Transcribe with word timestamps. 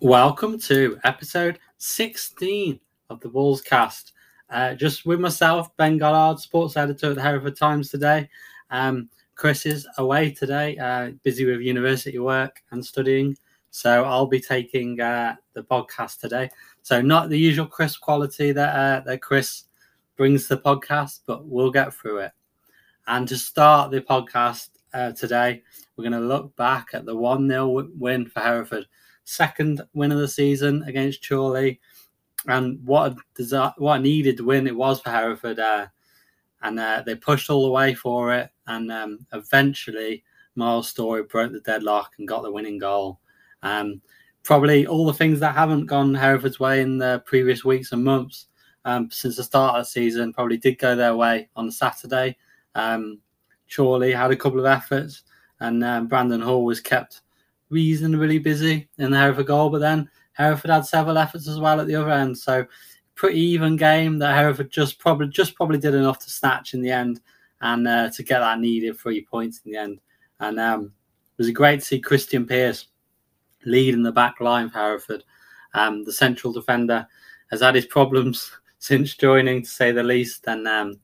Welcome 0.00 0.60
to 0.60 0.96
episode 1.02 1.58
16 1.78 2.78
of 3.10 3.18
the 3.18 3.30
Wolves 3.30 3.60
cast. 3.60 4.12
Uh, 4.48 4.74
just 4.74 5.04
with 5.04 5.18
myself, 5.18 5.76
Ben 5.76 5.98
Goddard, 5.98 6.40
sports 6.40 6.76
editor 6.76 7.10
at 7.10 7.16
the 7.16 7.20
Hereford 7.20 7.56
Times 7.56 7.90
today. 7.90 8.30
Um, 8.70 9.10
Chris 9.34 9.66
is 9.66 9.88
away 9.98 10.30
today, 10.30 10.78
uh, 10.78 11.10
busy 11.24 11.46
with 11.46 11.62
university 11.62 12.20
work 12.20 12.62
and 12.70 12.84
studying. 12.86 13.36
So 13.70 14.04
I'll 14.04 14.28
be 14.28 14.40
taking 14.40 15.00
uh, 15.00 15.34
the 15.54 15.64
podcast 15.64 16.20
today. 16.20 16.48
So 16.82 17.00
not 17.00 17.28
the 17.28 17.38
usual 17.38 17.66
crisp 17.66 18.00
quality 18.00 18.52
that 18.52 18.76
uh, 18.76 19.00
that 19.04 19.20
Chris 19.20 19.64
brings 20.16 20.46
to 20.46 20.54
the 20.54 20.62
podcast, 20.62 21.22
but 21.26 21.44
we'll 21.44 21.72
get 21.72 21.92
through 21.92 22.18
it. 22.18 22.32
And 23.08 23.26
to 23.26 23.36
start 23.36 23.90
the 23.90 24.00
podcast 24.00 24.68
uh, 24.94 25.10
today, 25.10 25.64
we're 25.96 26.08
going 26.08 26.20
to 26.20 26.28
look 26.28 26.54
back 26.54 26.90
at 26.92 27.04
the 27.04 27.16
1 27.16 27.48
0 27.48 27.88
win 27.98 28.26
for 28.26 28.40
Hereford, 28.40 28.86
second 29.28 29.82
win 29.92 30.10
of 30.10 30.18
the 30.18 30.28
season 30.28 30.82
against 30.84 31.26
Chorley, 31.26 31.80
and 32.46 32.84
what 32.84 33.12
a, 33.12 33.42
desi- 33.42 33.74
what 33.78 34.00
a 34.00 34.02
needed 34.02 34.40
win 34.40 34.66
it 34.66 34.76
was 34.76 35.00
for 35.00 35.10
Hereford. 35.10 35.58
Uh, 35.58 35.86
and 36.62 36.80
uh, 36.80 37.02
they 37.06 37.14
pushed 37.14 37.50
all 37.50 37.64
the 37.64 37.70
way 37.70 37.94
for 37.94 38.34
it, 38.34 38.50
and 38.66 38.90
um, 38.90 39.26
eventually 39.32 40.24
Miles 40.56 40.88
Storey 40.88 41.22
broke 41.22 41.52
the 41.52 41.60
deadlock 41.60 42.12
and 42.18 42.26
got 42.26 42.42
the 42.42 42.50
winning 42.50 42.78
goal. 42.78 43.20
Um, 43.62 44.00
probably 44.42 44.86
all 44.86 45.06
the 45.06 45.12
things 45.12 45.38
that 45.40 45.54
haven't 45.54 45.86
gone 45.86 46.14
Hereford's 46.14 46.58
way 46.58 46.80
in 46.80 46.98
the 46.98 47.22
previous 47.26 47.64
weeks 47.64 47.92
and 47.92 48.02
months 48.02 48.46
um, 48.84 49.10
since 49.10 49.36
the 49.36 49.44
start 49.44 49.76
of 49.76 49.82
the 49.82 49.90
season 49.90 50.32
probably 50.32 50.56
did 50.56 50.78
go 50.78 50.96
their 50.96 51.14
way 51.14 51.48
on 51.54 51.70
Saturday. 51.70 52.36
Um, 52.74 53.20
Chorley 53.72 54.12
had 54.12 54.30
a 54.30 54.36
couple 54.36 54.58
of 54.58 54.66
efforts, 54.66 55.22
and 55.60 55.84
um, 55.84 56.08
Brandon 56.08 56.40
Hall 56.40 56.64
was 56.64 56.80
kept 56.80 57.20
reasonably 57.70 58.38
busy 58.38 58.88
in 58.98 59.10
the 59.10 59.18
Hereford 59.18 59.46
goal, 59.46 59.70
but 59.70 59.80
then 59.80 60.08
Hereford 60.32 60.70
had 60.70 60.86
several 60.86 61.18
efforts 61.18 61.48
as 61.48 61.58
well 61.58 61.80
at 61.80 61.86
the 61.86 61.94
other 61.94 62.10
end. 62.10 62.36
So 62.36 62.66
pretty 63.14 63.40
even 63.40 63.76
game 63.76 64.18
that 64.18 64.34
Hereford 64.34 64.70
just 64.70 64.98
probably 64.98 65.28
just 65.28 65.54
probably 65.56 65.78
did 65.78 65.94
enough 65.94 66.20
to 66.20 66.30
snatch 66.30 66.74
in 66.74 66.80
the 66.80 66.90
end 66.90 67.20
and 67.60 67.88
uh, 67.88 68.10
to 68.10 68.22
get 68.22 68.38
that 68.38 68.60
needed 68.60 68.96
three 68.96 69.24
points 69.24 69.60
in 69.64 69.72
the 69.72 69.78
end. 69.78 70.00
And 70.40 70.60
um, 70.60 70.92
it 71.36 71.42
was 71.42 71.50
great 71.50 71.80
to 71.80 71.86
see 71.86 72.00
Christian 72.00 72.46
Pearce 72.46 72.86
leading 73.64 74.02
the 74.02 74.12
back 74.12 74.40
line 74.40 74.70
for 74.70 74.78
Hereford. 74.78 75.24
Um, 75.74 76.04
the 76.04 76.12
central 76.12 76.52
defender 76.52 77.06
has 77.50 77.60
had 77.60 77.74
his 77.74 77.86
problems 77.86 78.52
since 78.78 79.16
joining, 79.16 79.62
to 79.62 79.68
say 79.68 79.92
the 79.92 80.02
least. 80.02 80.46
And 80.46 80.66
um, 80.68 81.00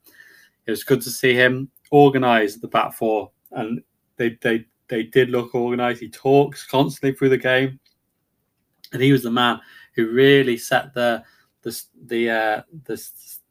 it 0.67 0.71
was 0.71 0.85
good 0.85 1.03
to 1.03 1.11
see 1.11 1.35
him 1.35 1.71
organise 1.91 2.57
the 2.57 2.69
back 2.69 2.93
four, 2.93 3.31
and 3.51 3.83
they 4.17 4.39
they 4.41 4.67
they 4.89 5.05
did 5.05 5.31
look 5.31 5.55
organised. 5.55 6.01
He 6.01 6.09
talks 6.09 6.67
constantly 6.67 7.17
through 7.17 7.31
the 7.31 7.39
game, 7.39 7.79
and 8.93 9.03
he 9.03 9.13
was 9.13 9.23
the 9.23 9.31
man 9.31 9.61
who 9.95 10.11
really 10.11 10.57
set 10.57 10.95
the 10.95 11.23
the 11.63 11.83
the 12.07 12.31
uh, 12.31 12.63
the, 12.85 13.03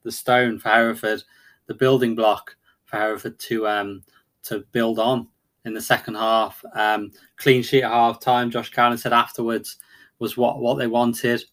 the 0.04 0.12
stone 0.12 0.60
for 0.60 0.70
Hereford, 0.70 1.24
the 1.68 1.74
building 1.74 2.16
block 2.16 2.56
for 2.86 2.98
Hereford 2.98 3.40
to 3.40 3.68
um 3.68 4.04
to 4.44 4.66
build 4.72 5.00
on 5.00 5.28
in 5.66 5.74
the 5.74 5.82
second 5.82 6.16
half. 6.16 6.64
Um, 6.74 7.12
clean 7.38 7.64
sheet 7.64 7.84
at 7.84 7.92
half 7.92 8.20
time. 8.20 8.52
Josh 8.52 8.70
Gowling 8.70 8.98
said 8.98 9.14
afterwards 9.14 9.78
was 10.20 10.38
what 10.38 10.60
what 10.60 10.76
they 10.78 10.88
wanted. 10.88 11.44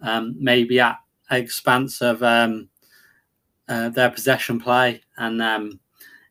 Um, 0.00 0.36
maybe 0.38 0.80
at 0.80 0.98
expense 1.30 2.02
of 2.02 2.22
um, 2.22 2.68
uh, 3.68 3.88
their 3.90 4.10
possession 4.10 4.60
play, 4.60 5.02
and 5.16 5.42
um, 5.42 5.80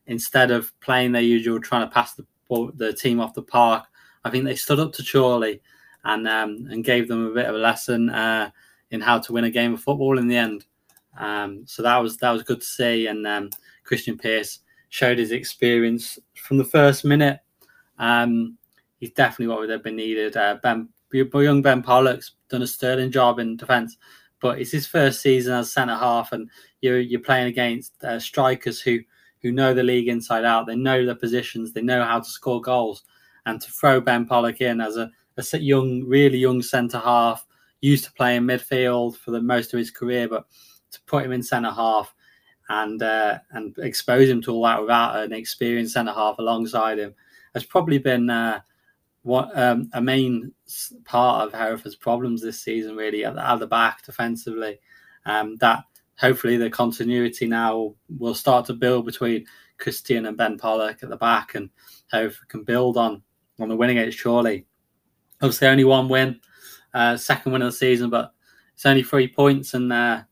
instead 0.07 0.51
of 0.51 0.71
playing 0.79 1.11
their 1.11 1.21
usual 1.21 1.59
trying 1.59 1.87
to 1.87 1.93
pass 1.93 2.13
the 2.13 2.25
the 2.49 2.93
team 2.93 3.19
off 3.19 3.33
the 3.33 3.41
park, 3.41 3.85
I 4.23 4.29
think 4.29 4.45
they 4.45 4.55
stood 4.55 4.79
up 4.79 4.93
to 4.93 5.03
Chorley 5.03 5.61
and 6.03 6.27
um, 6.27 6.67
and 6.69 6.83
gave 6.83 7.07
them 7.07 7.25
a 7.25 7.33
bit 7.33 7.45
of 7.45 7.55
a 7.55 7.59
lesson 7.59 8.09
uh, 8.09 8.49
in 8.91 9.01
how 9.01 9.19
to 9.19 9.33
win 9.33 9.45
a 9.45 9.51
game 9.51 9.73
of 9.73 9.81
football 9.81 10.17
in 10.17 10.27
the 10.27 10.37
end. 10.37 10.65
Um, 11.17 11.63
so 11.65 11.81
that 11.81 11.97
was 11.97 12.17
that 12.17 12.31
was 12.31 12.43
good 12.43 12.61
to 12.61 12.65
see, 12.65 13.07
and 13.07 13.25
um, 13.25 13.49
Christian 13.83 14.17
Pearce 14.17 14.59
showed 14.89 15.17
his 15.17 15.31
experience 15.31 16.19
from 16.35 16.57
the 16.57 16.63
first 16.65 17.05
minute. 17.05 17.39
Um, 17.97 18.57
he's 18.99 19.11
definitely 19.11 19.47
what 19.47 19.59
would 19.59 19.69
have 19.69 19.83
been 19.83 19.95
needed. 19.95 20.37
Uh, 20.37 20.57
ben, 20.61 20.89
young 21.11 21.61
Ben 21.61 21.81
Pollock's 21.81 22.33
done 22.49 22.61
a 22.61 22.67
sterling 22.67 23.11
job 23.11 23.39
in 23.39 23.57
defence, 23.57 23.97
but 24.41 24.59
it's 24.59 24.71
his 24.71 24.87
first 24.87 25.21
season 25.21 25.53
as 25.53 25.71
centre 25.71 25.95
half, 25.95 26.31
and 26.31 26.49
you're 26.81 26.99
you're 26.99 27.19
playing 27.21 27.47
against 27.47 27.93
uh, 28.03 28.19
strikers 28.19 28.81
who 28.81 28.99
who 29.45 29.51
know 29.51 29.75
the 29.75 29.83
league 29.83 30.07
inside 30.07 30.43
out. 30.43 30.65
They 30.65 30.75
know 30.75 31.05
their 31.05 31.13
positions. 31.13 31.71
They 31.71 31.83
know 31.83 32.03
how 32.03 32.19
to 32.19 32.25
score 32.27 32.59
goals, 32.59 33.03
and 33.45 33.61
to 33.61 33.71
throw 33.71 34.01
Ben 34.01 34.25
Pollock 34.25 34.59
in 34.59 34.81
as 34.81 34.97
a, 34.97 35.11
a 35.37 35.57
young, 35.59 36.03
really 36.07 36.39
young 36.39 36.63
centre 36.63 36.97
half, 36.97 37.45
used 37.81 38.05
to 38.05 38.11
play 38.13 38.37
in 38.37 38.45
midfield 38.45 39.17
for 39.17 39.29
the 39.29 39.41
most 39.41 39.71
of 39.71 39.77
his 39.77 39.91
career, 39.91 40.27
but 40.27 40.47
to 40.93 41.01
put 41.03 41.23
him 41.23 41.31
in 41.31 41.43
centre 41.43 41.69
half 41.69 42.11
and 42.69 43.03
uh, 43.03 43.37
and 43.51 43.77
expose 43.77 44.27
him 44.27 44.41
to 44.41 44.51
all 44.51 44.63
that 44.63 44.81
without 44.81 45.23
an 45.23 45.31
experienced 45.31 45.93
centre 45.93 46.11
half 46.11 46.39
alongside 46.39 46.97
him 46.97 47.13
has 47.53 47.63
probably 47.63 47.99
been 47.99 48.29
uh, 48.31 48.59
what 49.21 49.55
um, 49.57 49.89
a 49.93 50.01
main 50.01 50.51
part 51.03 51.45
of 51.45 51.53
Hereford's 51.53 51.95
problems 51.95 52.41
this 52.41 52.59
season. 52.59 52.95
Really 52.95 53.23
at 53.23 53.35
the, 53.35 53.47
at 53.47 53.59
the 53.59 53.67
back 53.67 54.03
defensively, 54.03 54.79
um, 55.27 55.55
that 55.57 55.83
hopefully 56.17 56.57
the 56.57 56.69
continuity 56.69 57.47
now 57.47 57.95
will 58.17 58.35
start 58.35 58.65
to 58.65 58.73
build 58.73 59.05
between 59.05 59.45
Christian 59.77 60.25
and 60.25 60.37
Ben 60.37 60.57
Pollock 60.57 61.03
at 61.03 61.09
the 61.09 61.17
back, 61.17 61.55
and 61.55 61.69
Hereford 62.11 62.47
can 62.47 62.63
build 62.63 62.97
on 62.97 63.21
on 63.59 63.69
the 63.69 63.75
winning 63.75 63.97
against 63.97 64.21
Chorley. 64.21 64.65
Obviously, 65.41 65.67
only 65.67 65.83
one 65.83 66.09
win, 66.09 66.39
uh, 66.93 67.17
second 67.17 67.51
win 67.51 67.61
of 67.61 67.71
the 67.71 67.77
season, 67.77 68.09
but 68.09 68.33
it's 68.73 68.85
only 68.85 69.03
three 69.03 69.27
points, 69.27 69.73
and 69.73 69.91
uh, 69.91 70.23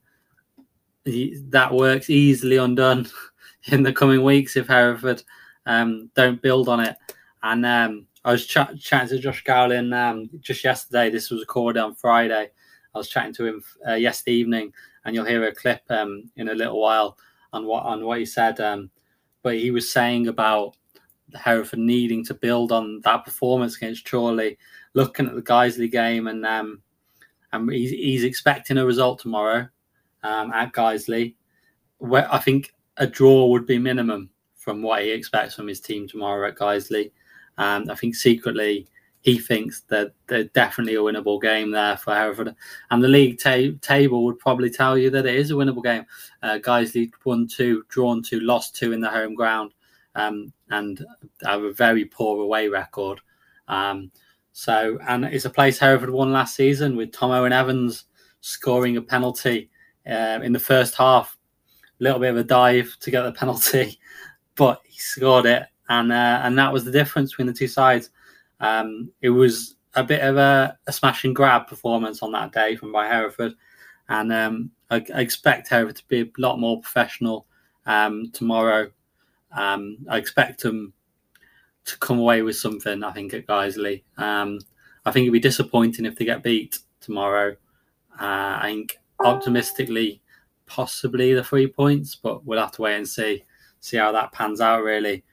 that 1.05 1.73
works 1.73 2.09
easily 2.09 2.57
undone 2.57 3.07
in 3.65 3.83
the 3.83 3.93
coming 3.93 4.23
weeks 4.23 4.55
if 4.55 4.67
Hereford 4.67 5.23
um, 5.65 6.09
don't 6.15 6.41
build 6.41 6.69
on 6.69 6.79
it. 6.79 6.95
And 7.41 7.65
um, 7.65 8.07
I 8.23 8.31
was 8.31 8.45
ch- 8.45 8.57
chatting 8.79 9.09
to 9.09 9.19
Josh 9.19 9.43
Gowling 9.43 9.91
um, 9.93 10.29
just 10.39 10.63
yesterday. 10.63 11.09
This 11.09 11.29
was 11.29 11.41
recorded 11.41 11.81
on 11.81 11.95
Friday. 11.95 12.49
I 12.95 12.97
was 12.97 13.09
chatting 13.09 13.33
to 13.35 13.45
him 13.45 13.63
uh, 13.87 13.95
yesterday 13.95 14.37
evening, 14.37 14.73
and 15.05 15.15
you'll 15.15 15.25
hear 15.25 15.43
a 15.45 15.55
clip 15.55 15.81
um, 15.89 16.29
in 16.35 16.49
a 16.49 16.53
little 16.53 16.79
while 16.79 17.17
on 17.51 17.65
what 17.65 17.83
on 17.83 18.05
what 18.05 18.19
he 18.19 18.25
said. 18.25 18.59
Um, 18.59 18.89
but 19.41 19.55
he 19.55 19.71
was 19.71 19.91
saying 19.91 20.27
about 20.27 20.75
Hereford 21.35 21.79
needing 21.79 22.25
to 22.25 22.33
build 22.33 22.71
on 22.71 23.01
that 23.01 23.25
performance 23.25 23.75
against 23.77 24.09
Chorley, 24.09 24.57
looking 24.93 25.27
at 25.27 25.35
the 25.35 25.41
Guiseley 25.41 25.91
game, 25.91 26.27
and 26.27 26.45
um, 26.45 26.81
and 27.51 27.71
he's, 27.71 27.91
he's 27.91 28.23
expecting 28.23 28.77
a 28.77 28.85
result 28.85 29.19
tomorrow 29.19 29.67
um, 30.23 30.51
at 30.51 30.73
Guiseley. 30.73 31.35
Where 31.97 32.31
I 32.33 32.39
think 32.39 32.73
a 32.97 33.07
draw 33.07 33.47
would 33.47 33.65
be 33.65 33.79
minimum 33.79 34.29
from 34.55 34.81
what 34.81 35.03
he 35.03 35.11
expects 35.11 35.55
from 35.55 35.67
his 35.67 35.79
team 35.79 36.07
tomorrow 36.07 36.47
at 36.47 36.55
Guiseley. 36.55 37.11
Um, 37.57 37.89
I 37.89 37.95
think 37.95 38.15
secretly 38.15 38.87
he 39.23 39.39
thinks 39.39 39.81
that 39.87 40.13
there's 40.27 40.49
definitely 40.49 40.95
a 40.95 40.99
winnable 40.99 41.41
game 41.41 41.71
there 41.71 41.95
for 41.95 42.13
Hereford. 42.13 42.53
And 42.91 43.01
the 43.01 43.07
league 43.07 43.39
ta- 43.39 43.71
table 43.81 44.25
would 44.25 44.37
probably 44.37 44.69
tell 44.69 44.97
you 44.97 45.09
that 45.11 45.25
it 45.25 45.35
is 45.35 45.49
a 45.49 45.53
winnable 45.53 45.83
game. 45.83 46.05
Uh, 46.41 46.59
Guiseley 46.59 47.09
won 47.23 47.47
two, 47.47 47.85
drawn 47.87 48.21
two, 48.21 48.41
lost 48.41 48.75
two 48.75 48.91
in 48.91 48.99
the 48.99 49.09
home 49.09 49.33
ground, 49.33 49.73
um, 50.15 50.51
and 50.71 51.05
have 51.41 51.63
a 51.63 51.71
very 51.71 52.03
poor 52.03 52.43
away 52.43 52.67
record. 52.67 53.21
Um, 53.69 54.11
so, 54.51 54.99
and 55.07 55.23
it's 55.23 55.45
a 55.45 55.49
place 55.49 55.79
Hereford 55.79 56.09
won 56.09 56.33
last 56.33 56.57
season 56.57 56.97
with 56.97 57.13
Tom 57.13 57.31
Owen 57.31 57.53
Evans 57.53 58.03
scoring 58.41 58.97
a 58.97 59.01
penalty 59.01 59.69
uh, 60.05 60.39
in 60.43 60.51
the 60.51 60.59
first 60.59 60.95
half. 60.95 61.37
A 62.01 62.03
little 62.03 62.19
bit 62.19 62.31
of 62.31 62.37
a 62.37 62.43
dive 62.43 62.93
to 62.99 63.09
get 63.09 63.21
the 63.21 63.31
penalty, 63.39 63.97
but 64.55 64.81
he 64.83 64.99
scored 64.99 65.45
it, 65.45 65.63
and 65.87 66.11
uh, 66.11 66.41
and 66.43 66.57
that 66.57 66.73
was 66.73 66.83
the 66.83 66.91
difference 66.91 67.31
between 67.31 67.47
the 67.47 67.53
two 67.53 67.69
sides. 67.69 68.09
Um, 68.63 69.11
it 69.21 69.29
was 69.29 69.75
a 69.93 70.03
bit 70.03 70.21
of 70.21 70.37
a, 70.37 70.77
a, 70.87 70.93
smash 70.93 71.25
and 71.25 71.35
grab 71.35 71.67
performance 71.67 72.23
on 72.23 72.31
that 72.31 72.53
day 72.53 72.77
from 72.77 72.93
by 72.93 73.07
Hereford, 73.07 73.53
and 74.07 74.31
um, 74.31 74.71
I, 74.89 75.05
I, 75.13 75.19
expect 75.19 75.67
Hereford 75.67 75.97
to 75.97 76.07
be 76.07 76.21
a 76.21 76.31
lot 76.37 76.59
more 76.59 76.79
professional 76.79 77.45
um, 77.85 78.31
tomorrow. 78.31 78.89
Um, 79.51 79.97
I 80.09 80.17
expect 80.17 80.63
them 80.63 80.93
to 81.85 81.97
come 81.97 82.19
away 82.19 82.41
with 82.41 82.55
something. 82.55 83.03
I 83.03 83.11
think 83.11 83.33
at 83.33 83.45
Guiseley. 83.45 84.03
Um, 84.17 84.59
I 85.05 85.11
think 85.11 85.25
it'd 85.25 85.33
be 85.33 85.39
disappointing 85.39 86.05
if 86.05 86.15
they 86.15 86.23
get 86.23 86.41
beat 86.41 86.79
tomorrow. 87.01 87.57
Uh, 88.13 88.59
I 88.61 88.69
think 88.69 88.97
optimistically, 89.19 90.21
possibly 90.65 91.33
the 91.33 91.43
three 91.43 91.67
points, 91.67 92.15
but 92.15 92.45
we'll 92.45 92.61
have 92.61 92.71
to 92.73 92.81
wait 92.83 92.95
and 92.95 93.07
see 93.07 93.43
see 93.81 93.97
how 93.97 94.13
that 94.13 94.31
pans 94.31 94.61
out 94.61 94.83
really. 94.83 95.25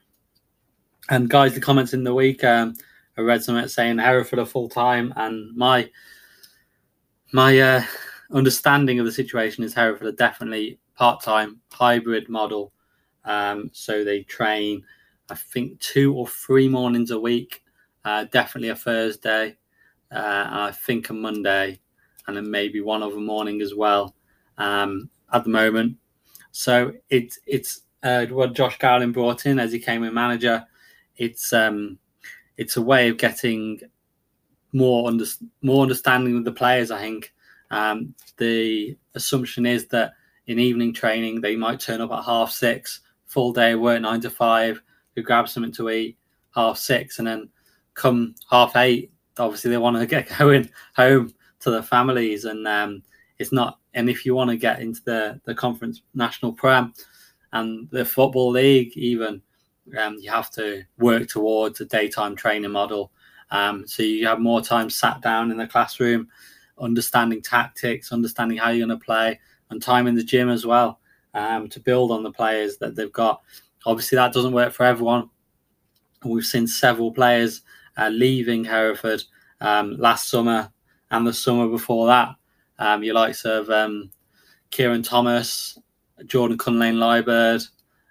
And 1.09 1.31
guys, 1.31 1.55
the 1.55 1.61
comments 1.61 1.95
in 1.95 2.03
the 2.03 2.15
week, 2.15 2.43
um, 2.43 2.75
I 3.21 3.23
read 3.23 3.45
something 3.45 3.69
saying 3.69 3.99
Hereford 3.99 4.39
are 4.39 4.47
full 4.47 4.69
time, 4.69 5.13
and 5.17 5.55
my 5.55 5.91
my 7.33 7.59
uh, 7.61 7.83
understanding 8.33 8.99
of 8.99 9.05
the 9.05 9.13
situation 9.13 9.63
is 9.63 9.75
Hereford 9.75 10.07
are 10.07 10.13
definitely 10.13 10.79
part 10.95 11.23
time 11.23 11.61
hybrid 11.71 12.31
model. 12.31 12.73
Um, 13.27 13.71
so 13.75 14.05
they 14.05 14.23
train, 14.23 14.83
I 15.29 15.35
think, 15.35 15.79
two 15.81 16.15
or 16.15 16.27
three 16.27 16.67
mornings 16.67 17.11
a 17.11 17.21
week. 17.21 17.63
Uh, 18.07 18.25
definitely 18.25 18.71
a 18.71 18.75
Thursday, 18.77 19.59
uh, 20.11 20.45
and 20.51 20.61
I 20.61 20.71
think 20.71 21.11
a 21.11 21.13
Monday, 21.13 21.79
and 22.27 22.35
then 22.35 22.51
maybe 22.51 22.81
one 22.81 23.03
other 23.03 23.21
morning 23.21 23.61
as 23.61 23.75
well. 23.75 24.17
Um, 24.57 25.11
at 25.33 25.45
the 25.45 25.51
moment, 25.51 25.99
so 26.53 26.93
it's 27.11 27.39
it's 27.47 27.83
uh, 28.03 28.25
what 28.27 28.55
Josh 28.55 28.79
Gowling 28.79 29.13
brought 29.13 29.45
in 29.45 29.59
as 29.59 29.73
he 29.73 29.79
came 29.79 30.05
in 30.05 30.15
manager. 30.15 30.65
It's 31.17 31.53
um, 31.53 31.99
it's 32.57 32.77
a 32.77 32.83
way 32.83 33.09
of 33.09 33.19
getting 33.19 33.81
more 34.73 35.09
under, 35.09 35.25
more 35.63 35.83
understanding 35.83 36.37
of 36.37 36.45
the 36.45 36.53
players. 36.53 36.91
I 36.91 37.01
think 37.01 37.33
um, 37.71 38.15
the 38.37 38.97
assumption 39.15 39.67
is 39.67 39.87
that 39.89 40.13
in 40.47 40.59
evening 40.59 40.93
training 40.93 41.41
they 41.41 41.57
might 41.57 41.81
turn 41.81 42.01
up 42.01 42.13
at 42.13 42.25
half 42.25 42.51
six, 42.51 43.01
full 43.27 43.53
day 43.53 43.75
work 43.75 44.01
nine 44.03 44.21
to 44.21 44.31
five, 44.31 44.83
who 45.15 45.23
grab 45.23 45.49
something 45.49 45.73
to 45.73 45.91
eat 45.91 46.17
half 46.55 46.79
six, 46.79 47.19
and 47.19 47.29
then 47.29 47.49
come 47.95 48.35
half 48.51 48.77
eight. 48.77 49.13
Obviously, 49.39 49.71
they 49.71 49.79
want 49.79 49.97
to 49.97 50.07
get 50.15 50.29
going 50.39 50.69
home 50.97 51.33
to 51.61 51.71
their 51.71 51.83
families, 51.83 52.45
and 52.45 52.67
um, 52.67 53.03
it's 53.39 53.53
not. 53.53 53.79
And 53.95 54.09
if 54.09 54.25
you 54.25 54.35
want 54.35 54.51
to 54.51 54.57
get 54.57 54.81
into 54.81 55.03
the 55.05 55.41
the 55.45 55.55
conference 55.55 56.03
national 56.15 56.53
prem 56.53 56.93
and 57.53 57.89
the 57.91 58.05
football 58.05 58.51
league, 58.51 58.97
even 58.97 59.43
um, 59.99 60.17
you 60.21 60.31
have 60.31 60.51
to 60.53 60.85
work 60.99 61.29
towards 61.29 61.81
a 61.81 61.85
daytime 61.85 62.37
training 62.37 62.71
model. 62.71 63.13
Um, 63.51 63.87
so 63.87 64.03
you 64.03 64.27
have 64.27 64.39
more 64.39 64.61
time 64.61 64.91
sat 64.91 65.21
down 65.21 65.51
in 65.51 65.57
the 65.57 65.67
classroom, 65.67 66.29
understanding 66.79 67.43
tactics, 67.43 68.13
understanding 68.13 68.59
how 68.59 68.71
you're 68.71 68.87
going 68.87 68.99
to 68.99 69.05
play, 69.05 69.41
and 69.71 69.83
time 69.83 70.07
in 70.07 70.15
the 70.15 70.23
gym 70.25 70.49
as 70.49 70.65
well 70.67 71.01
um, 71.35 71.69
to 71.69 71.81
build 71.81 72.11
on 72.11 72.23
the 72.23 72.33
players 72.33 72.77
that 72.79 72.95
they've 72.95 73.13
got. 73.13 73.43
Obviously, 73.87 74.17
that 74.17 74.33
doesn't 74.33 74.53
work 74.53 74.73
for 74.73 74.85
everyone. 74.85 75.31
We've 76.25 76.45
seen 76.45 76.67
several 76.67 77.13
players 77.13 77.63
uh, 77.97 78.09
leaving 78.09 78.65
Hereford 78.65 79.23
um, 79.61 79.97
last 79.97 80.29
summer 80.29 80.71
and 81.11 81.27
the 81.27 81.33
summer 81.33 81.69
before 81.69 82.07
that. 82.07 82.35
Um, 82.79 83.03
your 83.03 83.15
likes 83.15 83.45
of 83.45 83.71
um, 83.71 84.11
Kieran 84.71 85.03
Thomas, 85.03 85.79
Jordan 86.27 86.59
Cunlane 86.59 86.99
Liebert, 86.99 87.69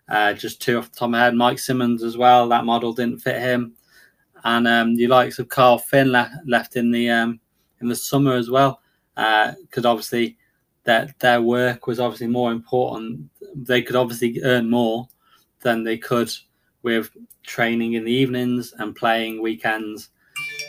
uh, 0.09 0.33
just 0.33 0.61
two 0.61 0.77
off 0.77 0.91
the 0.91 0.97
top 0.97 1.07
of 1.07 1.11
my 1.11 1.19
head. 1.19 1.35
Mike 1.35 1.59
Simmons 1.59 2.03
as 2.03 2.17
well. 2.17 2.47
That 2.49 2.65
model 2.65 2.93
didn't 2.93 3.19
fit 3.19 3.41
him, 3.41 3.73
and 4.43 4.67
um, 4.67 4.95
the 4.95 5.07
likes 5.07 5.39
of 5.39 5.49
Carl 5.49 5.77
Finn 5.77 6.11
le- 6.11 6.41
left 6.45 6.75
in 6.75 6.91
the 6.91 7.09
um, 7.09 7.39
in 7.81 7.87
the 7.87 7.95
summer 7.95 8.33
as 8.33 8.49
well, 8.49 8.81
because 9.15 9.85
uh, 9.85 9.89
obviously 9.89 10.37
that 10.83 11.17
their 11.19 11.41
work 11.41 11.87
was 11.87 11.99
obviously 11.99 12.27
more 12.27 12.51
important. 12.51 13.29
They 13.55 13.81
could 13.81 13.95
obviously 13.95 14.41
earn 14.43 14.69
more 14.69 15.07
than 15.61 15.83
they 15.83 15.97
could 15.97 16.31
with 16.81 17.11
training 17.43 17.93
in 17.93 18.05
the 18.05 18.11
evenings 18.11 18.73
and 18.79 18.95
playing 18.95 19.41
weekends, 19.41 20.09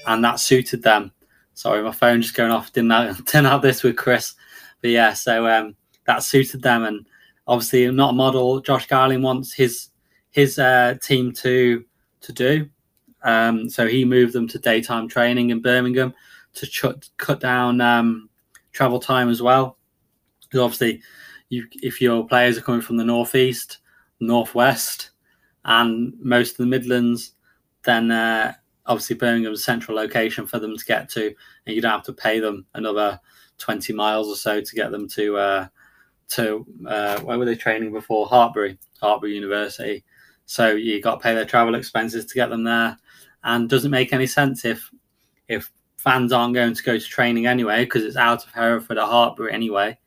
and 0.06 0.22
that 0.25 0.40
suited 0.40 0.82
them. 0.82 1.12
Sorry, 1.54 1.82
my 1.82 1.92
phone 1.92 2.22
just 2.22 2.34
going 2.34 2.50
off. 2.50 2.72
Didn't 2.72 2.90
have, 2.90 3.25
didn't 3.25 3.46
have 3.46 3.62
this 3.62 3.82
with 3.82 3.96
Chris, 3.96 4.34
but 4.82 4.90
yeah, 4.90 5.14
so 5.14 5.46
um, 5.46 5.76
that 6.06 6.22
suited 6.22 6.62
them, 6.62 6.84
and 6.84 7.06
obviously 7.50 7.91
not 7.91 8.11
a 8.11 8.17
model. 8.17 8.61
Josh 8.61 8.87
Gowling 8.87 9.23
wants 9.23 9.52
his 9.52 9.88
his 10.31 10.58
uh, 10.58 10.94
team 11.02 11.32
to 11.32 11.85
to 12.20 12.32
do. 12.32 12.70
Um, 13.23 13.69
so 13.69 13.87
he 13.87 14.05
moved 14.05 14.32
them 14.32 14.49
to 14.49 14.58
daytime 14.58 15.08
training 15.08 15.50
in 15.50 15.61
Birmingham 15.61 16.14
to 16.55 16.67
ch- 16.67 17.11
cut 17.19 17.41
down 17.41 17.81
um, 17.81 18.31
travel 18.73 19.00
time 19.00 19.29
as 19.29 19.43
well. 19.43 19.76
Because 20.43 20.61
obviously, 20.61 21.02
you, 21.49 21.67
if 21.82 22.00
your 22.00 22.26
players 22.26 22.56
are 22.56 22.62
coming 22.62 22.81
from 22.81 22.97
the 22.97 23.05
northeast, 23.05 23.79
northwest, 24.20 25.11
and 25.64 26.14
most 26.23 26.52
of 26.52 26.56
the 26.58 26.67
Midlands, 26.67 27.32
then 27.82 28.11
uh, 28.11 28.55
obviously 28.87 29.17
Birmingham's 29.17 29.64
central 29.64 29.97
location 29.97 30.47
for 30.47 30.58
them 30.61 30.76
to 30.76 30.85
get 30.85 31.08
to, 31.11 31.35
and 31.67 31.75
you 31.75 31.82
don't 31.82 31.93
have 31.93 32.05
to 32.05 32.12
pay 32.12 32.38
them 32.38 32.64
another 32.75 33.20
twenty 33.58 33.93
miles 33.93 34.29
or 34.29 34.37
so 34.37 34.61
to 34.61 34.75
get 34.76 34.93
them 34.93 35.08
to 35.08 35.37
uh, 35.37 35.67
to 36.30 36.66
uh, 36.86 37.20
where 37.20 37.38
were 37.38 37.44
they 37.44 37.56
training 37.56 37.92
before? 37.92 38.26
Hartbury, 38.26 38.78
Hartpury 39.02 39.34
University. 39.34 40.04
So 40.46 40.70
you 40.70 41.00
got 41.00 41.16
to 41.16 41.20
pay 41.20 41.34
their 41.34 41.44
travel 41.44 41.74
expenses 41.74 42.24
to 42.26 42.34
get 42.34 42.50
them 42.50 42.64
there, 42.64 42.96
and 43.44 43.68
doesn't 43.68 43.90
make 43.90 44.12
any 44.12 44.26
sense 44.26 44.64
if 44.64 44.90
if 45.48 45.70
fans 45.96 46.32
aren't 46.32 46.54
going 46.54 46.74
to 46.74 46.82
go 46.82 46.98
to 46.98 47.04
training 47.04 47.46
anyway 47.46 47.84
because 47.84 48.04
it's 48.04 48.16
out 48.16 48.44
of 48.44 48.52
Hereford 48.52 48.98
at 48.98 49.08
Hartpury 49.08 49.52
anyway. 49.52 49.98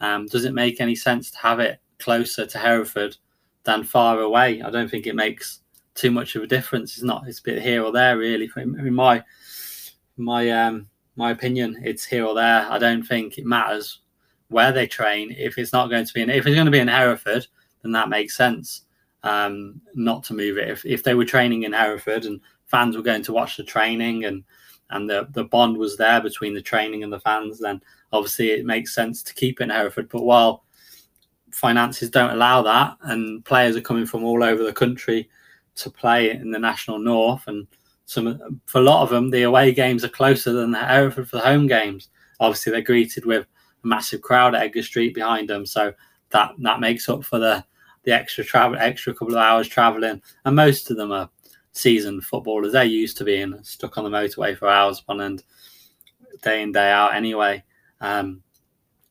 Um, 0.00 0.26
does 0.26 0.44
it 0.44 0.54
make 0.54 0.80
any 0.80 0.94
sense 0.94 1.30
to 1.30 1.38
have 1.38 1.60
it 1.60 1.80
closer 1.98 2.46
to 2.46 2.58
Hereford 2.58 3.16
than 3.64 3.84
far 3.84 4.20
away? 4.20 4.62
I 4.62 4.70
don't 4.70 4.90
think 4.90 5.06
it 5.06 5.14
makes 5.14 5.60
too 5.94 6.10
much 6.10 6.34
of 6.36 6.42
a 6.42 6.46
difference. 6.46 6.94
It's 6.94 7.02
not. 7.02 7.26
It's 7.26 7.38
a 7.38 7.42
bit 7.42 7.62
here 7.62 7.84
or 7.84 7.92
there, 7.92 8.18
really. 8.18 8.50
In 8.56 8.94
my 8.94 9.22
my 10.16 10.50
um 10.50 10.88
my 11.16 11.30
opinion, 11.30 11.80
it's 11.84 12.04
here 12.04 12.24
or 12.24 12.34
there. 12.34 12.66
I 12.70 12.78
don't 12.78 13.02
think 13.02 13.38
it 13.38 13.46
matters 13.46 14.00
where 14.50 14.72
they 14.72 14.86
train. 14.86 15.34
If 15.36 15.56
it's 15.56 15.72
not 15.72 15.88
going 15.88 16.04
to 16.04 16.12
be 16.12 16.22
in, 16.22 16.30
if 16.30 16.46
it's 16.46 16.54
going 16.54 16.66
to 16.66 16.70
be 16.70 16.78
in 16.78 16.88
Hereford, 16.88 17.46
then 17.82 17.92
that 17.92 18.08
makes 18.08 18.36
sense 18.36 18.82
um, 19.22 19.80
not 19.94 20.24
to 20.24 20.34
move 20.34 20.58
it. 20.58 20.68
If 20.68 20.84
if 20.84 21.02
they 21.02 21.14
were 21.14 21.24
training 21.24 21.62
in 21.62 21.72
Hereford 21.72 22.24
and 22.24 22.40
fans 22.66 22.96
were 22.96 23.02
going 23.02 23.22
to 23.22 23.32
watch 23.32 23.56
the 23.56 23.64
training 23.64 24.24
and 24.24 24.44
and 24.90 25.08
the 25.08 25.28
the 25.32 25.44
bond 25.44 25.76
was 25.76 25.96
there 25.96 26.20
between 26.20 26.54
the 26.54 26.62
training 26.62 27.02
and 27.02 27.12
the 27.12 27.20
fans, 27.20 27.60
then 27.60 27.80
obviously 28.12 28.50
it 28.50 28.66
makes 28.66 28.94
sense 28.94 29.22
to 29.22 29.34
keep 29.34 29.60
it 29.60 29.64
in 29.64 29.70
Hereford. 29.70 30.08
But 30.08 30.24
while 30.24 30.64
finances 31.52 32.10
don't 32.10 32.30
allow 32.30 32.62
that, 32.62 32.96
and 33.02 33.44
players 33.44 33.76
are 33.76 33.82
coming 33.82 34.06
from 34.06 34.24
all 34.24 34.42
over 34.42 34.64
the 34.64 34.72
country 34.72 35.28
to 35.76 35.90
play 35.90 36.30
in 36.30 36.50
the 36.50 36.58
national 36.58 36.98
north, 36.98 37.44
and 37.46 37.66
some 38.06 38.60
for 38.66 38.78
a 38.78 38.84
lot 38.84 39.02
of 39.02 39.10
them, 39.10 39.30
the 39.30 39.42
away 39.42 39.72
games 39.72 40.04
are 40.04 40.08
closer 40.08 40.52
than 40.52 40.72
the 40.72 40.78
Hereford 40.78 41.28
for 41.28 41.36
the 41.36 41.42
home 41.42 41.66
games. 41.66 42.08
Obviously, 42.40 42.72
they're 42.72 42.80
greeted 42.80 43.26
with 43.26 43.46
massive 43.82 44.22
crowd 44.22 44.54
at 44.54 44.62
Edgar 44.62 44.82
Street 44.82 45.14
behind 45.14 45.48
them. 45.48 45.66
So 45.66 45.92
that 46.30 46.52
that 46.58 46.80
makes 46.80 47.08
up 47.08 47.24
for 47.24 47.38
the 47.38 47.64
the 48.04 48.12
extra 48.12 48.44
travel, 48.44 48.78
extra 48.78 49.12
couple 49.12 49.34
of 49.34 49.42
hours 49.42 49.68
traveling. 49.68 50.22
And 50.44 50.56
most 50.56 50.90
of 50.90 50.96
them 50.96 51.12
are 51.12 51.28
seasoned 51.72 52.24
footballers. 52.24 52.72
They're 52.72 52.84
used 52.84 53.18
to 53.18 53.24
being 53.24 53.58
stuck 53.62 53.98
on 53.98 54.04
the 54.04 54.10
motorway 54.10 54.56
for 54.56 54.68
hours 54.68 55.00
upon 55.00 55.20
end, 55.20 55.44
day 56.42 56.62
in 56.62 56.72
day 56.72 56.90
out. 56.90 57.14
Anyway, 57.14 57.62
um, 58.00 58.42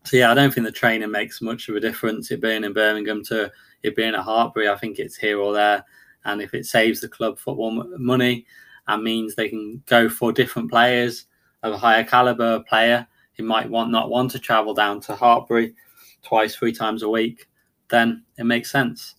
so 0.04 0.18
yeah, 0.18 0.32
I 0.32 0.34
don't 0.34 0.54
think 0.54 0.66
the 0.66 0.72
training 0.72 1.12
makes 1.12 1.42
much 1.42 1.70
of 1.70 1.76
a 1.76 1.80
difference. 1.80 2.32
It 2.32 2.42
being 2.42 2.64
in 2.64 2.74
Birmingham 2.74 3.24
to 3.26 3.52
it 3.84 3.96
being 3.96 4.16
at 4.16 4.26
Hartpury, 4.26 4.70
I 4.70 4.78
think 4.78 5.00
it's 5.00 5.16
here 5.16 5.40
or 5.40 5.54
there. 5.54 5.86
And 6.26 6.42
if 6.42 6.54
it 6.54 6.66
saves 6.66 7.00
the 7.00 7.08
club 7.08 7.40
football 7.40 7.72
money 7.98 8.46
and 8.88 9.04
means 9.04 9.36
they 9.36 9.50
can 9.50 9.82
go 9.86 10.10
for 10.10 10.34
different 10.34 10.70
players 10.70 11.26
of 11.64 11.74
a 11.74 11.78
higher 11.78 12.04
caliber 12.04 12.62
player 12.62 13.08
he 13.40 13.44
might 13.44 13.70
want 13.70 13.90
not 13.90 14.10
want 14.10 14.32
to 14.32 14.40
travel 14.40 14.74
down 14.74 15.00
to 15.00 15.14
Hartpury 15.16 15.74
twice, 16.22 16.56
three 16.56 16.74
times 16.74 17.04
a 17.04 17.10
week, 17.10 17.48
then 17.90 18.24
it 18.38 18.44
makes 18.44 18.70
sense. 18.70 19.16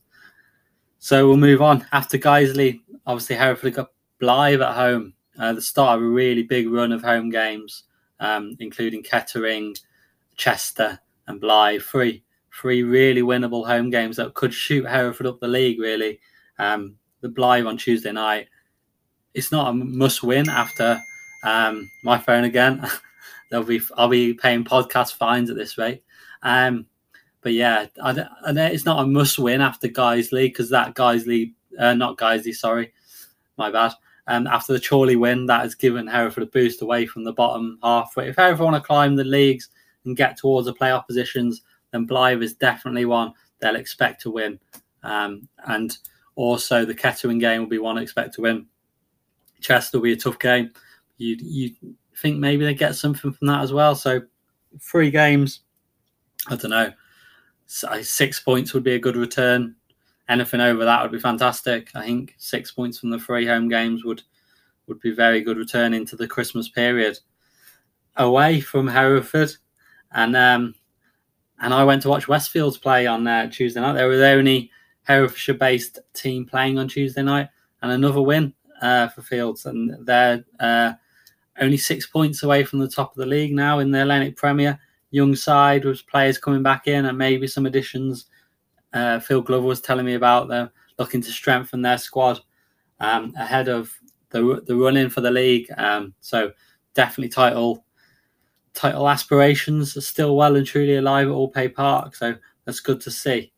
So 0.98 1.26
we'll 1.26 1.38
move 1.38 1.62
on. 1.62 1.86
After 1.92 2.18
Guiseley, 2.18 2.82
obviously 3.06 3.36
Hereford 3.36 3.74
got 3.74 3.92
Blyth 4.20 4.62
at 4.62 4.74
home. 4.74 5.14
Uh, 5.38 5.54
the 5.54 5.62
start 5.62 5.98
of 5.98 6.04
a 6.04 6.08
really 6.08 6.42
big 6.42 6.68
run 6.68 6.92
of 6.92 7.02
home 7.02 7.30
games, 7.30 7.84
um, 8.20 8.54
including 8.60 9.02
Kettering, 9.02 9.74
Chester, 10.36 11.00
and 11.26 11.40
Blyth. 11.40 11.82
Three, 11.82 12.22
three 12.52 12.82
really 12.82 13.22
winnable 13.22 13.66
home 13.66 13.88
games 13.88 14.16
that 14.16 14.34
could 14.34 14.52
shoot 14.52 14.84
Hereford 14.84 15.26
up 15.26 15.40
the 15.40 15.48
league. 15.48 15.80
Really, 15.80 16.20
um, 16.58 16.96
the 17.22 17.28
Blyth 17.28 17.66
on 17.66 17.78
Tuesday 17.78 18.12
night. 18.12 18.48
It's 19.32 19.50
not 19.50 19.70
a 19.70 19.72
must-win 19.72 20.50
after 20.50 21.00
um, 21.44 21.88
my 22.04 22.18
phone 22.18 22.44
again. 22.44 22.86
They'll 23.50 23.64
be 23.64 23.80
I'll 23.96 24.08
be 24.08 24.34
paying 24.34 24.64
podcast 24.64 25.14
fines 25.14 25.50
at 25.50 25.56
this 25.56 25.76
rate. 25.76 26.02
Um, 26.42 26.86
but 27.42 27.52
yeah, 27.52 27.86
I, 28.02 28.26
it's 28.46 28.84
not 28.84 29.02
a 29.02 29.06
must 29.06 29.38
win 29.38 29.60
after 29.60 29.88
Guiseley 29.88 30.48
because 30.48 30.70
that 30.70 30.94
Guiseley, 30.94 31.54
uh, 31.78 31.94
not 31.94 32.18
Guiseley, 32.18 32.54
sorry, 32.54 32.92
my 33.56 33.70
bad. 33.70 33.92
Um, 34.26 34.46
after 34.46 34.72
the 34.72 34.80
Chorley 34.80 35.16
win, 35.16 35.46
that 35.46 35.62
has 35.62 35.74
given 35.74 36.06
Hereford 36.06 36.44
a 36.44 36.46
boost 36.46 36.82
away 36.82 37.06
from 37.06 37.24
the 37.24 37.32
bottom 37.32 37.78
half. 37.82 38.12
But 38.14 38.28
If 38.28 38.36
Hereford 38.36 38.64
want 38.64 38.76
to 38.76 38.86
climb 38.86 39.16
the 39.16 39.24
leagues 39.24 39.70
and 40.04 40.16
get 40.16 40.36
towards 40.36 40.66
the 40.66 40.74
playoff 40.74 41.06
positions, 41.06 41.62
then 41.90 42.06
Blyth 42.06 42.42
is 42.42 42.54
definitely 42.54 43.06
one 43.06 43.32
they'll 43.60 43.76
expect 43.76 44.22
to 44.22 44.30
win. 44.30 44.58
Um, 45.02 45.48
and 45.66 45.96
also 46.36 46.84
the 46.84 46.94
Kettering 46.94 47.38
game 47.38 47.60
will 47.60 47.68
be 47.68 47.78
one 47.78 47.98
expect 47.98 48.34
to 48.34 48.42
win. 48.42 48.66
Chester 49.60 49.98
will 49.98 50.04
be 50.04 50.12
a 50.12 50.16
tough 50.16 50.38
game. 50.38 50.70
You 51.18 51.36
you 51.40 51.74
think 52.20 52.38
maybe 52.38 52.64
they 52.64 52.74
get 52.74 52.94
something 52.94 53.32
from 53.32 53.46
that 53.48 53.62
as 53.62 53.72
well. 53.72 53.94
So 53.94 54.22
three 54.80 55.10
games, 55.10 55.60
I 56.48 56.56
don't 56.56 56.70
know. 56.70 56.92
Six 57.66 58.40
points 58.40 58.74
would 58.74 58.82
be 58.82 58.94
a 58.94 58.98
good 58.98 59.16
return. 59.16 59.76
Anything 60.28 60.60
over 60.60 60.84
that 60.84 61.02
would 61.02 61.12
be 61.12 61.20
fantastic. 61.20 61.90
I 61.94 62.04
think 62.04 62.34
six 62.38 62.72
points 62.72 62.98
from 62.98 63.10
the 63.10 63.18
three 63.18 63.46
home 63.46 63.68
games 63.68 64.04
would 64.04 64.22
would 64.86 65.00
be 65.00 65.12
very 65.12 65.40
good 65.40 65.56
return 65.56 65.94
into 65.94 66.16
the 66.16 66.26
Christmas 66.26 66.68
period. 66.68 67.18
Away 68.16 68.60
from 68.60 68.88
Hereford, 68.88 69.52
and 70.12 70.36
um, 70.36 70.74
and 71.60 71.72
I 71.72 71.84
went 71.84 72.02
to 72.02 72.08
watch 72.08 72.26
Westfields 72.26 72.80
play 72.80 73.06
on 73.06 73.26
uh, 73.26 73.48
Tuesday 73.50 73.80
night. 73.80 73.94
They 73.94 74.04
were 74.04 74.16
the 74.16 74.30
only 74.30 74.70
Herefordshire-based 75.04 76.00
team 76.12 76.44
playing 76.44 76.78
on 76.78 76.88
Tuesday 76.88 77.22
night, 77.22 77.48
and 77.82 77.92
another 77.92 78.22
win 78.22 78.52
uh, 78.82 79.08
for 79.08 79.22
Fields, 79.22 79.66
and 79.66 80.06
they're 80.06 80.44
uh, 80.58 80.92
only 81.60 81.76
six 81.76 82.06
points 82.06 82.42
away 82.42 82.64
from 82.64 82.78
the 82.78 82.88
top 82.88 83.12
of 83.12 83.16
the 83.16 83.26
league 83.26 83.54
now 83.54 83.78
in 83.78 83.90
the 83.90 84.02
Atlantic 84.02 84.36
Premier. 84.36 84.78
Young 85.10 85.34
side 85.34 85.84
with 85.84 86.06
players 86.06 86.38
coming 86.38 86.62
back 86.62 86.86
in 86.86 87.06
and 87.06 87.18
maybe 87.18 87.46
some 87.46 87.66
additions. 87.66 88.26
Uh, 88.92 89.18
Phil 89.20 89.42
Glover 89.42 89.66
was 89.66 89.80
telling 89.80 90.06
me 90.06 90.14
about 90.14 90.48
them 90.48 90.70
looking 90.98 91.20
to 91.22 91.30
strengthen 91.32 91.82
their 91.82 91.98
squad 91.98 92.40
um, 93.00 93.32
ahead 93.36 93.68
of 93.68 93.92
the 94.30 94.62
the 94.66 94.76
run 94.76 94.96
in 94.96 95.10
for 95.10 95.20
the 95.20 95.30
league. 95.30 95.66
Um, 95.76 96.14
so 96.20 96.52
definitely 96.94 97.30
title 97.30 97.84
title 98.74 99.08
aspirations 99.08 99.96
are 99.96 100.02
still 100.02 100.36
well 100.36 100.56
and 100.56 100.66
truly 100.66 100.96
alive 100.96 101.26
at 101.26 101.34
Allpay 101.34 101.74
Park. 101.74 102.14
So 102.14 102.36
that's 102.64 102.80
good 102.80 103.00
to 103.02 103.10
see. 103.10 103.52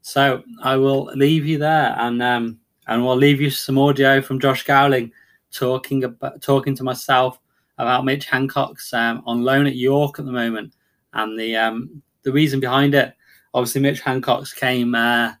So 0.00 0.42
I 0.62 0.76
will 0.76 1.04
leave 1.14 1.46
you 1.46 1.58
there, 1.58 1.94
and 1.98 2.20
um, 2.22 2.58
and 2.88 3.04
we'll 3.04 3.16
leave 3.16 3.40
you 3.40 3.50
some 3.50 3.78
audio 3.78 4.20
from 4.20 4.40
Josh 4.40 4.64
Gowling 4.64 5.12
talking 5.52 6.04
about 6.04 6.40
talking 6.42 6.74
to 6.76 6.84
myself 6.84 7.38
about 7.78 8.04
Mitch 8.04 8.26
Hancox 8.26 8.92
um, 8.92 9.22
on 9.26 9.42
loan 9.42 9.66
at 9.66 9.76
York 9.76 10.18
at 10.18 10.24
the 10.24 10.32
moment, 10.32 10.74
and 11.12 11.38
the 11.38 11.56
um, 11.56 12.02
the 12.22 12.32
reason 12.32 12.60
behind 12.60 12.94
it. 12.94 13.14
Obviously, 13.54 13.80
Mitch 13.80 14.00
Hancox 14.00 14.52
came 14.52 14.94
uh, 14.94 15.32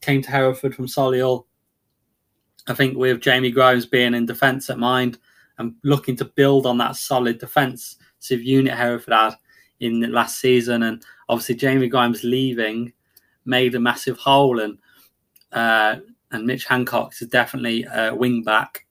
came 0.00 0.22
to 0.22 0.30
Hereford 0.30 0.74
from 0.74 0.86
Solihull. 0.86 1.44
I 2.68 2.74
think 2.74 2.96
with 2.96 3.20
Jamie 3.20 3.52
Grimes 3.52 3.86
being 3.86 4.14
in 4.14 4.26
defence 4.26 4.70
at 4.70 4.78
mind 4.78 5.18
and 5.58 5.74
looking 5.84 6.16
to 6.16 6.24
build 6.24 6.66
on 6.66 6.78
that 6.78 6.96
solid 6.96 7.38
defensive 7.38 8.42
unit 8.42 8.74
Hereford 8.74 9.14
had 9.14 9.34
in 9.80 10.00
the 10.00 10.08
last 10.08 10.40
season, 10.40 10.82
and 10.82 11.04
obviously 11.28 11.54
Jamie 11.54 11.88
Grimes 11.88 12.24
leaving 12.24 12.92
made 13.44 13.74
a 13.74 13.80
massive 13.80 14.18
hole, 14.18 14.60
and 14.60 14.78
uh, 15.52 15.96
and 16.32 16.46
Mitch 16.46 16.64
Hancox 16.64 17.22
is 17.22 17.28
definitely 17.28 17.86
a 17.92 18.14
wing 18.14 18.42
back, 18.42 18.85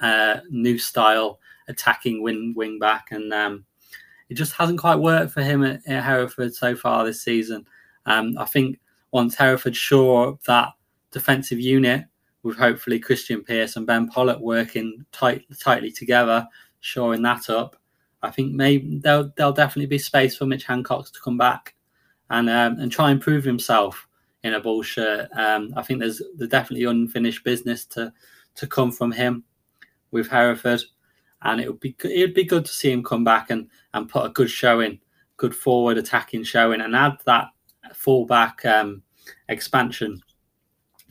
uh, 0.00 0.40
new 0.50 0.78
style 0.78 1.40
attacking 1.68 2.22
wing 2.22 2.54
wing 2.56 2.78
back, 2.78 3.08
and 3.10 3.32
um, 3.32 3.64
it 4.28 4.34
just 4.34 4.52
hasn't 4.52 4.80
quite 4.80 4.96
worked 4.96 5.32
for 5.32 5.42
him 5.42 5.62
at, 5.64 5.86
at 5.86 6.04
Hereford 6.04 6.54
so 6.54 6.74
far 6.74 7.04
this 7.04 7.22
season. 7.22 7.66
Um, 8.06 8.36
I 8.38 8.44
think 8.44 8.78
once 9.10 9.34
Hereford 9.34 9.76
sure 9.76 10.38
that 10.46 10.72
defensive 11.10 11.60
unit 11.60 12.04
with 12.42 12.56
hopefully 12.56 12.98
Christian 12.98 13.42
Pearce 13.42 13.76
and 13.76 13.86
Ben 13.86 14.08
Pollock 14.08 14.40
working 14.40 15.04
tight, 15.12 15.44
tightly 15.58 15.90
together, 15.90 16.46
shoring 16.80 17.22
that 17.22 17.50
up. 17.50 17.76
I 18.22 18.30
think 18.30 18.52
maybe 18.52 18.98
there'll, 18.98 19.32
there'll 19.36 19.52
definitely 19.52 19.86
be 19.86 19.98
space 19.98 20.36
for 20.36 20.46
Mitch 20.46 20.64
Hancox 20.64 21.10
to 21.10 21.20
come 21.20 21.36
back 21.36 21.74
and 22.30 22.48
um, 22.48 22.78
and 22.78 22.90
try 22.90 23.10
and 23.10 23.20
prove 23.20 23.44
himself 23.44 24.06
in 24.42 24.54
a 24.54 24.60
bull 24.60 24.82
shirt. 24.82 25.28
Um, 25.36 25.72
I 25.76 25.82
think 25.82 26.00
there's 26.00 26.22
there's 26.36 26.50
definitely 26.50 26.84
unfinished 26.84 27.44
business 27.44 27.84
to 27.86 28.12
to 28.54 28.66
come 28.66 28.90
from 28.92 29.12
him 29.12 29.44
with 30.10 30.28
Hereford, 30.28 30.82
and 31.42 31.60
it 31.60 31.68
would 31.68 31.80
be 31.80 31.96
it'd 32.04 32.34
be 32.34 32.44
good 32.44 32.64
to 32.64 32.72
see 32.72 32.90
him 32.90 33.02
come 33.02 33.24
back 33.24 33.50
and 33.50 33.68
and 33.94 34.08
put 34.08 34.26
a 34.26 34.30
good 34.30 34.50
showing, 34.50 34.98
good 35.36 35.54
forward 35.54 35.98
attacking 35.98 36.44
showing, 36.44 36.80
and 36.80 36.94
add 36.94 37.16
that 37.26 37.48
fullback 37.94 38.64
um, 38.64 39.02
expansion 39.48 40.20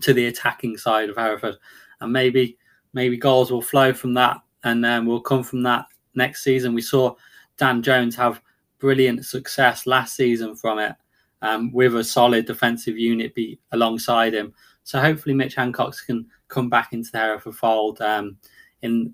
to 0.02 0.14
the 0.14 0.28
attacking 0.28 0.78
side 0.78 1.10
of 1.10 1.18
Hereford, 1.18 1.56
and 2.02 2.12
maybe 2.12 2.58
maybe 2.94 3.18
goals 3.18 3.52
will 3.52 3.62
flow 3.62 3.94
from 3.94 4.14
that, 4.16 4.38
and 4.64 4.86
um, 4.86 5.06
will 5.06 5.22
come 5.22 5.44
from 5.44 5.64
that 5.64 5.86
next 6.16 6.44
season. 6.44 6.74
We 6.74 6.82
saw 6.82 7.16
Dan 7.58 7.82
Jones 7.82 8.16
have 8.16 8.42
brilliant 8.80 9.26
success 9.26 9.86
last 9.86 10.16
season 10.16 10.56
from 10.56 10.80
it, 10.80 10.96
um, 11.42 11.72
with 11.72 11.96
a 11.96 12.04
solid 12.04 12.46
defensive 12.46 12.98
unit 12.98 13.36
be 13.36 13.60
alongside 13.72 14.34
him. 14.34 14.54
So 14.84 15.00
hopefully 15.00 15.34
Mitch 15.34 15.56
Hancox 15.56 16.02
can 16.02 16.28
come 16.48 16.70
back 16.70 16.94
into 16.94 17.12
the 17.12 17.18
Hereford 17.18 17.56
fold 17.56 18.02
um, 18.02 18.38
in 18.86 19.14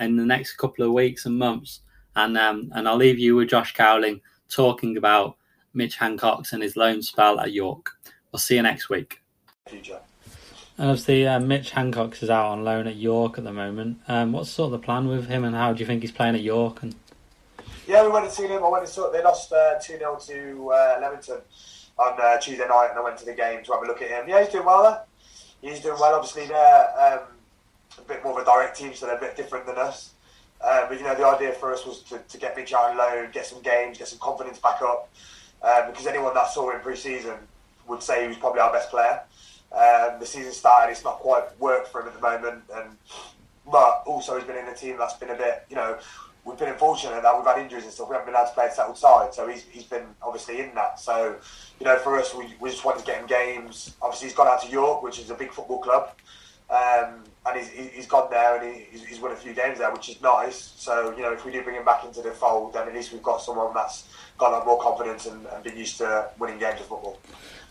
in 0.00 0.16
the 0.16 0.24
next 0.24 0.54
couple 0.54 0.84
of 0.84 0.92
weeks 0.92 1.26
and 1.26 1.38
months. 1.38 1.80
And 2.16 2.38
um, 2.38 2.72
and 2.74 2.88
I'll 2.88 2.96
leave 2.96 3.18
you 3.18 3.36
with 3.36 3.50
Josh 3.50 3.74
Gowling 3.74 4.20
talking 4.48 4.96
about 4.96 5.36
Mitch 5.74 5.96
Hancox 5.96 6.52
and 6.52 6.62
his 6.62 6.76
loan 6.76 7.02
spell 7.02 7.38
at 7.38 7.52
York. 7.52 7.90
We'll 8.32 8.40
see 8.40 8.56
you 8.56 8.62
next 8.62 8.88
week. 8.88 9.22
Future. 9.68 10.00
And 10.78 10.90
obviously, 10.90 11.26
uh, 11.26 11.40
Mitch 11.40 11.70
Hancox 11.70 12.22
is 12.22 12.30
out 12.30 12.46
on 12.46 12.64
loan 12.64 12.86
at 12.86 12.96
York 12.96 13.36
at 13.36 13.44
the 13.44 13.52
moment. 13.52 13.98
Um, 14.06 14.32
what's 14.32 14.50
sort 14.50 14.72
of 14.72 14.80
the 14.80 14.84
plan 14.84 15.08
with 15.08 15.26
him, 15.26 15.44
and 15.44 15.54
how 15.54 15.72
do 15.72 15.80
you 15.80 15.86
think 15.86 16.02
he's 16.02 16.12
playing 16.12 16.36
at 16.36 16.42
York? 16.42 16.82
And 16.82 16.94
yeah, 17.86 18.04
we 18.04 18.10
went 18.10 18.26
and 18.26 18.32
seen 18.32 18.48
him. 18.48 18.62
I 18.62 18.68
went 18.68 18.84
and 18.84 18.92
saw 18.92 19.10
they 19.10 19.22
lost 19.22 19.52
uh, 19.52 19.74
two 19.82 19.94
uh, 19.94 19.98
0 19.98 20.18
to 20.26 20.70
uh, 20.70 20.98
Leamington 21.00 21.40
on 21.98 22.20
uh, 22.20 22.38
Tuesday 22.38 22.66
night, 22.68 22.88
and 22.90 22.98
I 22.98 23.02
went 23.02 23.18
to 23.18 23.24
the 23.24 23.34
game 23.34 23.64
to 23.64 23.72
have 23.72 23.82
a 23.82 23.86
look 23.86 24.02
at 24.02 24.08
him. 24.08 24.28
Yeah, 24.28 24.42
he's 24.42 24.52
doing 24.52 24.66
well 24.66 24.82
there. 24.82 25.70
He's 25.72 25.80
doing 25.80 25.98
well. 25.98 26.14
Obviously, 26.14 26.46
they're 26.46 27.12
um, 27.12 27.20
a 27.98 28.02
bit 28.02 28.22
more 28.24 28.38
of 28.38 28.46
a 28.46 28.50
direct 28.50 28.76
team, 28.76 28.94
so 28.94 29.06
they're 29.06 29.16
a 29.16 29.20
bit 29.20 29.36
different 29.36 29.66
than 29.66 29.76
us. 29.76 30.12
Uh, 30.60 30.88
but 30.88 30.98
you 30.98 31.04
know, 31.04 31.14
the 31.14 31.26
idea 31.26 31.52
for 31.52 31.72
us 31.72 31.86
was 31.86 32.02
to, 32.02 32.18
to 32.18 32.38
get 32.38 32.56
Mitch 32.56 32.72
out 32.72 32.98
on 32.98 33.30
get 33.30 33.46
some 33.46 33.62
games, 33.62 33.98
get 33.98 34.08
some 34.08 34.18
confidence 34.18 34.58
back 34.58 34.82
up. 34.82 35.08
Um, 35.62 35.90
because 35.90 36.06
anyone 36.06 36.34
that 36.34 36.48
saw 36.50 36.70
him 36.70 36.80
pre-season 36.80 37.34
would 37.88 38.02
say 38.02 38.22
he 38.22 38.28
was 38.28 38.36
probably 38.36 38.60
our 38.60 38.72
best 38.72 38.90
player. 38.90 39.20
Um, 39.72 40.20
the 40.20 40.26
season 40.26 40.52
started, 40.52 40.92
it's 40.92 41.04
not 41.04 41.18
quite 41.18 41.44
worked 41.58 41.88
for 41.88 42.00
him 42.00 42.08
at 42.08 42.14
the 42.14 42.20
moment, 42.20 42.62
and 42.74 42.96
but 43.70 44.02
also 44.06 44.36
he's 44.36 44.44
been 44.44 44.56
in 44.56 44.66
a 44.66 44.74
team 44.74 44.96
that's 44.98 45.14
been 45.14 45.30
a 45.30 45.34
bit, 45.34 45.66
you 45.68 45.76
know, 45.76 45.98
we've 46.44 46.58
been 46.58 46.68
unfortunate 46.70 47.22
that 47.22 47.36
we've 47.36 47.46
had 47.46 47.58
injuries 47.58 47.84
and 47.84 47.92
stuff. 47.92 48.08
We 48.08 48.14
haven't 48.14 48.32
been 48.32 48.34
able 48.34 48.48
to 48.48 48.54
play 48.54 48.66
a 48.66 48.72
settled 48.72 48.96
side, 48.96 49.34
so 49.34 49.46
he's, 49.46 49.64
he's 49.70 49.84
been 49.84 50.06
obviously 50.22 50.60
in 50.60 50.74
that. 50.74 50.98
So, 50.98 51.36
you 51.78 51.84
know, 51.84 51.98
for 51.98 52.18
us, 52.18 52.34
we, 52.34 52.54
we 52.60 52.70
just 52.70 52.84
wanted 52.84 53.00
to 53.00 53.04
get 53.04 53.20
him 53.20 53.26
games. 53.26 53.94
Obviously, 54.00 54.28
he's 54.28 54.36
gone 54.36 54.48
out 54.48 54.62
to 54.62 54.70
York, 54.70 55.02
which 55.02 55.18
is 55.18 55.28
a 55.30 55.34
big 55.34 55.52
football 55.52 55.80
club, 55.80 56.14
um, 56.70 57.24
and 57.46 57.58
he's, 57.58 57.68
he's 57.68 58.06
gone 58.06 58.28
there 58.30 58.60
and 58.60 58.76
he's, 58.90 59.04
he's 59.04 59.20
won 59.20 59.32
a 59.32 59.36
few 59.36 59.54
games 59.54 59.78
there, 59.78 59.90
which 59.92 60.08
is 60.08 60.20
nice. 60.20 60.74
So, 60.76 61.14
you 61.16 61.22
know, 61.22 61.32
if 61.32 61.44
we 61.44 61.52
do 61.52 61.62
bring 61.62 61.76
him 61.76 61.84
back 61.84 62.04
into 62.04 62.20
the 62.20 62.30
fold, 62.30 62.74
then 62.74 62.88
at 62.88 62.94
least 62.94 63.12
we've 63.12 63.22
got 63.22 63.40
someone 63.40 63.72
that's 63.74 64.04
got 64.36 64.50
a 64.50 64.58
lot 64.58 64.66
more 64.66 64.80
confidence 64.80 65.26
and, 65.26 65.46
and 65.46 65.64
been 65.64 65.76
used 65.76 65.98
to 65.98 66.28
winning 66.38 66.58
games 66.58 66.80
of 66.80 66.86
football. 66.86 67.18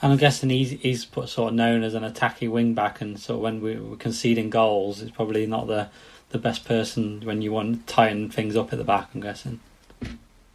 And 0.02 0.12
I'm 0.12 0.18
guessing 0.18 0.50
he's 0.50 0.72
he's 0.72 1.06
put, 1.06 1.28
sort 1.28 1.50
of 1.50 1.56
known 1.56 1.84
as 1.84 1.96
an 1.96 2.04
attacking 2.04 2.52
wing 2.52 2.76
back, 2.76 3.02
and 3.02 3.20
sort 3.20 3.38
of 3.38 3.42
when 3.42 3.62
we 3.62 3.78
were 3.78 3.96
conceding 3.98 4.52
goals, 4.52 5.02
it's 5.02 5.12
probably 5.12 5.48
not 5.48 5.66
the 5.68 5.90
the 6.30 6.38
best 6.38 6.66
person 6.66 7.22
when 7.22 7.42
you 7.42 7.52
want 7.52 7.88
to 7.88 7.94
tighten 7.94 8.30
things 8.30 8.56
up 8.56 8.72
at 8.72 8.78
the 8.78 8.86
back. 8.86 9.10
I'm 9.16 9.22
guessing. 9.22 9.60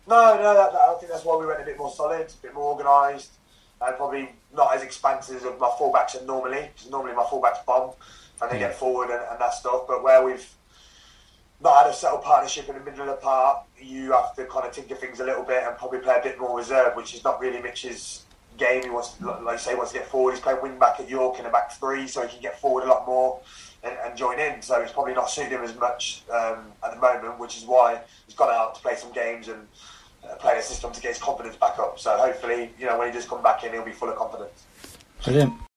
No, 0.06 0.36
no, 0.36 0.54
that, 0.54 0.72
that, 0.72 0.80
I 0.80 0.96
think 0.98 1.10
that's 1.10 1.24
why 1.24 1.36
we 1.36 1.46
went 1.46 1.60
a 1.60 1.64
bit 1.64 1.78
more 1.78 1.90
solid, 1.90 2.28
a 2.28 2.42
bit 2.42 2.54
more 2.54 2.74
organised, 2.74 3.32
and 3.80 3.96
probably 3.96 4.28
not 4.54 4.74
as 4.76 4.82
expansive 4.82 5.36
as 5.36 5.42
my 5.58 5.68
fullbacks 5.78 6.20
are 6.20 6.24
normally. 6.24 6.68
Because 6.74 6.90
normally 6.90 7.14
my 7.14 7.22
fullbacks 7.22 7.64
bomb 7.64 7.92
and 8.42 8.50
they 8.50 8.60
yeah. 8.60 8.68
get 8.68 8.76
forward 8.76 9.10
and, 9.10 9.22
and 9.30 9.40
that 9.40 9.54
stuff. 9.54 9.86
But 9.86 10.02
where 10.02 10.24
we've 10.24 10.46
not 11.62 11.84
had 11.84 11.90
a 11.92 11.94
settled 11.94 12.22
partnership 12.22 12.68
in 12.68 12.74
the 12.74 12.80
middle 12.82 13.02
of 13.02 13.06
the 13.06 13.14
park, 13.14 13.64
you 13.80 14.12
have 14.12 14.34
to 14.34 14.44
kind 14.46 14.66
of 14.66 14.72
tinker 14.72 14.96
things 14.96 15.20
a 15.20 15.24
little 15.24 15.44
bit 15.44 15.62
and 15.64 15.76
probably 15.78 16.00
play 16.00 16.18
a 16.18 16.22
bit 16.22 16.38
more 16.38 16.56
reserve, 16.56 16.96
which 16.96 17.14
is 17.14 17.22
not 17.24 17.40
really 17.40 17.60
Mitch's 17.62 18.24
game. 18.58 18.82
He 18.82 18.90
wants, 18.90 19.14
to, 19.14 19.26
like 19.26 19.54
I 19.54 19.56
say, 19.56 19.74
wants 19.74 19.92
to 19.92 19.98
get 19.98 20.08
forward. 20.08 20.32
He's 20.32 20.40
playing 20.40 20.60
wing 20.62 20.78
back 20.78 20.98
at 20.98 21.08
York 21.08 21.38
in 21.38 21.46
a 21.46 21.50
back 21.50 21.72
three, 21.72 22.06
so 22.08 22.22
he 22.22 22.28
can 22.28 22.42
get 22.42 22.60
forward 22.60 22.84
a 22.84 22.88
lot 22.88 23.06
more 23.06 23.40
and, 23.84 23.96
and 24.04 24.16
join 24.16 24.40
in. 24.40 24.60
So 24.60 24.80
it's 24.80 24.92
probably 24.92 25.14
not 25.14 25.30
suiting 25.30 25.52
him 25.52 25.62
as 25.62 25.76
much 25.76 26.24
um, 26.30 26.72
at 26.84 26.94
the 26.94 27.00
moment, 27.00 27.38
which 27.38 27.56
is 27.56 27.64
why 27.64 28.00
he's 28.26 28.34
gone 28.34 28.50
out 28.50 28.74
to 28.74 28.80
play 28.80 28.96
some 28.96 29.12
games 29.12 29.48
and 29.48 29.66
uh, 30.28 30.34
play 30.36 30.56
the 30.56 30.62
system 30.62 30.92
to 30.92 31.00
get 31.00 31.10
his 31.10 31.18
confidence 31.18 31.56
back 31.56 31.78
up. 31.78 31.98
So 31.98 32.16
hopefully, 32.16 32.72
you 32.78 32.86
know, 32.86 32.98
when 32.98 33.08
he 33.08 33.14
does 33.14 33.26
come 33.26 33.42
back 33.42 33.62
in, 33.64 33.72
he'll 33.72 33.84
be 33.84 33.92
full 33.92 34.08
of 34.08 34.16
confidence. 34.16 34.64
Brilliant. 35.24 35.54